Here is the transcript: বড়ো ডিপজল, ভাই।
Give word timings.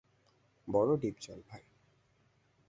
বড়ো 0.67 0.93
ডিপজল, 0.97 1.39
ভাই। 1.49 1.63